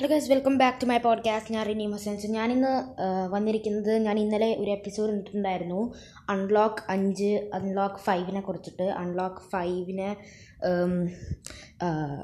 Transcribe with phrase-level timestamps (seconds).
[0.00, 2.70] Hello guys welcome back to my podcast ഞാൻ റിനി ഹസൻസ് ഞാനിന്ന്
[3.32, 5.94] വന്നിരിക്കുന്നത് ഞാൻ ഇന്നലെ ഒരു എപ്പിസോഡ് ഇട്ടിട്ടുണ്ടായിരുന്നു.
[6.30, 8.82] അൺലോക്ക് അഞ്ച് അൺലോക്ക് ഫൈവിനെ കുറിച്ചിട്ട്.
[8.82, 10.16] അൺലോക്ക് ഫൈവിനെ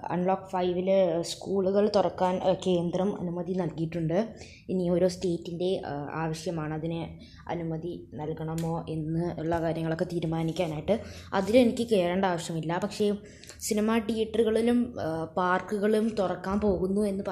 [0.08, 0.88] അൺലോക്ക് ഫൈവിൽ
[1.20, 2.34] സ്കൂളുകൾ തുറക്കാൻ
[2.66, 4.28] കേന്ദ്രം അനുമതി നൽകിയിട്ടുണ്ട്.
[4.68, 5.82] ഇനി ഓരോ സ്റ്റേറ്റിന്റെ
[6.12, 7.00] ആവശ്യമാണ് അതിന്
[7.48, 11.00] അനുമതി നൽകണമോ എന്ന് ഉള്ള കാര്യങ്ങളൊക്കെ തീരുമാനിക്കാനായിട്ട്.
[11.34, 12.80] അതിലെനിക്ക് കയറേണ്ട ആവശ്യമില്ല.
[12.82, 13.14] പക്ഷേ
[13.60, 14.96] സിനിമാ തിയേറ്ററുകളിലും
[15.36, 17.24] പാർക്കുകളും തുറക്കാൻ പോകുന്നു എന്ന്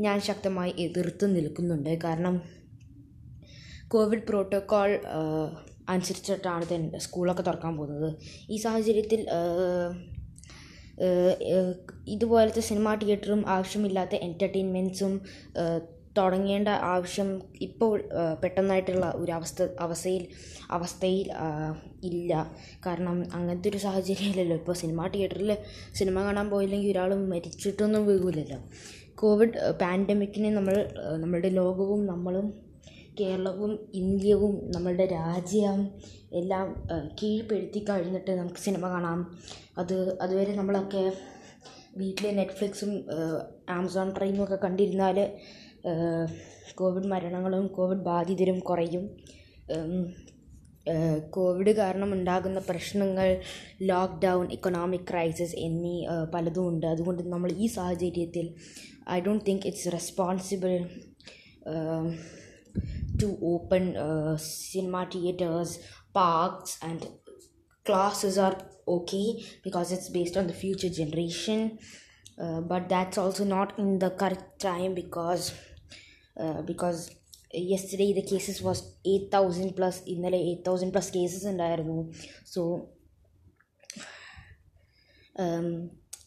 [0.00, 1.98] ഞാൻ ശക്തമായി എതിർത്ത് നിൽക്കുന്നുണ്ട്.
[2.04, 2.42] കാരണം
[3.88, 5.00] കോവിഡ് പ്രോട്ടോക്കോൾ
[5.88, 8.14] അനുസരിച്ചിട്ടാണ് സ്കൂളൊക്കെ തുറക്കാൻ പോകുന്നത്.
[8.50, 9.26] ഈ സാഹചര്യത്തിൽ
[12.08, 15.20] ഇതുപോലത്തെ സിനിമാ തിയേറ്ററും ആവശ്യമില്ലാത്ത എന്റർടൈൻമെന്റ്സും
[16.18, 17.28] തുടങ്ങേണ്ട ആവശ്യം
[17.60, 17.92] ഇപ്പോൾ
[18.42, 20.26] പെട്ടെന്നായിട്ടുള്ള ഒരു അവസ്ഥ അവസ്ഥയിൽ
[20.70, 21.28] അവസ്ഥയിൽ
[22.04, 22.32] ഇല്ല.
[22.86, 24.56] കാരണം അങ്ങനത്തെ ഒരു സാഹചര്യമില്ലല്ലോ.
[24.56, 25.56] ഇപ്പോൾ സിനിമ തിയേറ്ററിൽ
[25.94, 28.60] സിനിമ കാണാൻ പോയില്ലെങ്കിൽ ഒരാൾ മരിച്ചിട്ടൊന്നും വീഴില്ലല്ലോ
[29.14, 30.74] കോവിഡ് പാൻഡമിക്കിനെ നമ്മൾ
[31.16, 32.48] നമ്മുടെ ലോകവും നമ്മളും
[33.20, 35.80] കേരളവും ഇന്ത്യവും നമ്മളുടെ രാജ്യം
[36.32, 36.66] എല്ലാം
[37.22, 39.20] കീഴ്പ്പെടുത്തി കഴിഞ്ഞിട്ട് നമുക്ക് സിനിമ കാണാം.
[39.78, 41.02] അത് അതുവരെ നമ്മളൊക്കെ
[41.96, 42.92] വീട്ടിലെ നെറ്റ്ഫ്ലിക്സും
[43.70, 45.18] ആമസോൺ പ്രൈമും ഒക്കെ കണ്ടിരുന്നാൽ
[46.74, 49.04] കോവിഡ് മരണങ്ങളും കോവിഡ് ബാധിതരും കുറയും.
[51.30, 53.40] കോവിഡ് കാരണം ഉണ്ടാകുന്ന പ്രശ്നങ്ങൾ
[53.82, 56.86] ലോക്ക്ഡൗൺ ഇക്കണോമിക് ക്രൈസിസ് എന്നീ പലതും ഉണ്ട്.
[56.86, 58.54] അതുകൊണ്ട് നമ്മൾ ഈ സാഹചര്യത്തിൽ
[59.10, 60.88] I don't think it's responsible
[63.22, 63.94] to open
[64.38, 65.78] cinema theatres
[66.18, 67.06] theaters, and
[67.88, 71.70] classes are okay because it's based on the future generation
[72.70, 75.44] but that's also not in the correct time because
[76.42, 77.10] uh, because
[77.52, 82.12] yesterday the cases was 8000 plus ഇന്നലെ 8000 plus cases ഉണ്ടായിരുന്നു.
[82.46, 82.62] So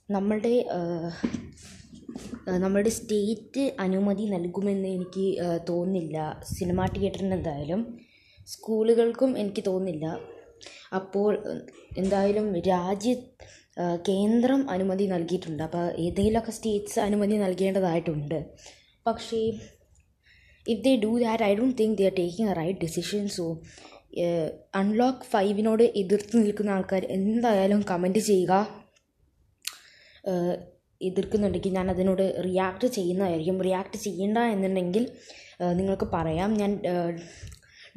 [0.10, 1.10] നമ്മളുടെ uh,
[2.48, 5.26] ഏഹ് നമ്മളുടെ state അനുമതി നൽകുമെന്ന് എനിക്ക്
[5.70, 6.42] തോന്നുന്നില്ല.
[6.44, 8.00] Cinema തിയേറ്ററിന് എന്തായാലും
[8.48, 10.06] സ്കൂളുകൾക്കും എനിക്ക് തോന്നുന്നില്ല.
[10.96, 11.32] അപ്പോൾ
[11.98, 13.14] എന്തായാലും രാജ്യ
[14.10, 15.62] കേന്ദ്രം അനുമതി നൽകിയിട്ടുണ്ട്.
[15.68, 18.40] അപ്പോൾ ഏതെങ്കിലുമൊക്കെ സ്റ്റേറ്റ്സ് അനുമതി നൽകേണ്ടതായിട്ടുണ്ട്.
[19.08, 19.40] പക്ഷേ
[20.66, 23.46] if they do that I don't think they are taking a right decision so
[24.82, 28.54] unlock ഫൈവിനോട് എതിർത്ത് നിൽക്കുന്ന ആൾക്കാർ എന്തായാലും കമന്റ് ചെയ്യുക.
[31.02, 33.58] എതിർക്കുന്നുണ്ടെങ്കിൽ ഞാൻ അതിനോട് റിയാക്ട് ചെയ്യുന്നതായിരിക്കും.
[33.68, 35.04] റിയാക്ട് ചെയ്യേണ്ട എന്നുണ്ടെങ്കിൽ
[35.80, 36.50] നിങ്ങൾക്ക് പറയാം.
[36.62, 36.72] ഞാൻ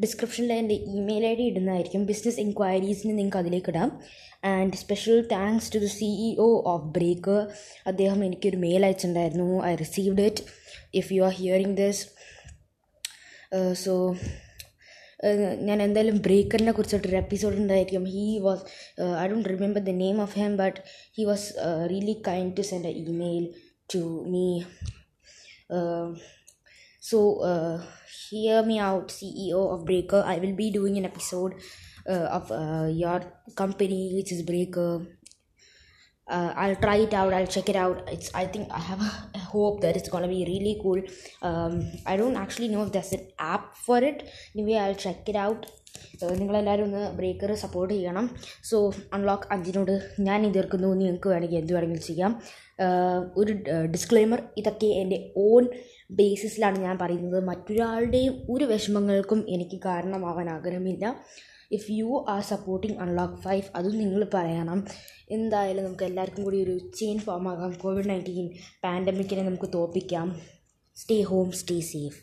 [0.02, 2.06] ഡിസ്ക്രിപ്ഷനിൽ എന്റെ ഇമെയിൽ ഐ ഡി ഇടുന്നതായിരിക്കും.
[2.06, 4.00] ബിസിനസ് എൻക്വയറീസിന് നിങ്ങൾക്ക് അതിലേക്ക് ഇടാം.
[4.44, 7.46] And special thanks to the CEO of Break
[7.86, 9.64] അദ്ദേഹം എനിക്കൊരു mail അയച്ചിട്ടുണ്ടായിരുന്നു.
[9.64, 10.44] I received it
[10.94, 12.06] if you are hearing this
[13.72, 14.16] so
[15.60, 18.04] ഞാൻ എന്തായാലും ബ്രേക്കറിനെ കുറിച്ചിട്ടൊരു എപ്പിസോഡ് ഉണ്ടായിരിക്കും.
[18.04, 18.64] He was
[19.20, 20.80] I don't remember the name of him but
[21.16, 21.54] he was
[21.90, 23.54] really kind to send a email
[23.94, 24.62] to me
[27.10, 27.18] so
[27.50, 27.76] uh,
[28.28, 31.54] hear me out ceo of breaker i will be doing an episode
[32.14, 33.20] uh, of uh, your
[33.62, 34.90] company which is breaker
[36.26, 37.32] uh, I'll try it out.
[37.32, 38.08] I'll check it out.
[38.10, 38.34] It's.
[38.34, 39.00] I think I have
[39.34, 41.02] a hope that it's gonna be really cool.
[41.42, 44.30] Um, I don't actually know if there's an app for it.
[44.54, 45.66] Anyway, I'll check it out.
[46.40, 48.30] നിങ്ങളെല്ലാവരും ഒന്ന് breaker support ചെയ്യണം.
[48.70, 50.94] So unlock അഞ്ചിനോട് ഞാൻ എതിർക്കുന്നു.
[50.94, 52.42] നിങ്ങൾക്ക് വേണമെങ്കിൽ എന്ത് വേണമെങ്കിലും ചെയ്യാം.
[53.36, 53.52] ഒരു
[53.92, 55.68] ഡിസ്ക്ലെയിമർ ഇതൊക്കെ എന്റെ ഓൺ
[56.10, 57.44] ബേസിസിലാണ് ഞാൻ പറയുന്നത്.
[57.44, 61.24] മറ്റൊരാളുടെയും ഒരു വിഷമങ്ങൾക്കും എനിക്ക് കാരണമാവാൻ ആഗ്രഹമില്ല.
[61.72, 64.84] If you are supporting unlock five അതും നിങ്ങൾ പറയണം.
[65.30, 67.72] എന്തായാലും നമുക്ക് എല്ലാവർക്കും കൂടി ഒരു ചെയിൻ ഫോം ആകാം.
[67.72, 68.50] കോവിഡ് നയന്റീൻ
[68.84, 70.40] പാൻഡമിക്കിനെ നമുക്ക് തോപ്പിക്കാം.
[70.96, 72.20] Stay home stay safe